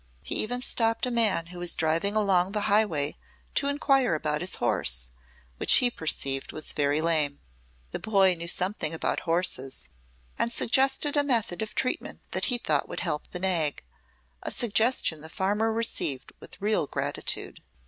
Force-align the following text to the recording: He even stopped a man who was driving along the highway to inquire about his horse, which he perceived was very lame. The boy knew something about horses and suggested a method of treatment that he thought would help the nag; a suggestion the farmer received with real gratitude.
He 0.23 0.33
even 0.41 0.61
stopped 0.61 1.05
a 1.05 1.11
man 1.11 1.45
who 1.53 1.59
was 1.59 1.75
driving 1.75 2.15
along 2.15 2.53
the 2.53 2.61
highway 2.61 3.17
to 3.53 3.67
inquire 3.67 4.15
about 4.15 4.41
his 4.41 4.55
horse, 4.55 5.11
which 5.57 5.73
he 5.75 5.91
perceived 5.91 6.51
was 6.51 6.73
very 6.73 7.01
lame. 7.01 7.39
The 7.91 7.99
boy 7.99 8.33
knew 8.33 8.47
something 8.47 8.95
about 8.95 9.19
horses 9.29 9.87
and 10.39 10.51
suggested 10.51 11.15
a 11.15 11.23
method 11.23 11.61
of 11.61 11.75
treatment 11.75 12.21
that 12.31 12.45
he 12.45 12.57
thought 12.57 12.89
would 12.89 13.01
help 13.01 13.27
the 13.27 13.37
nag; 13.39 13.83
a 14.41 14.49
suggestion 14.49 15.21
the 15.21 15.29
farmer 15.29 15.71
received 15.71 16.31
with 16.39 16.59
real 16.59 16.87
gratitude. 16.87 17.61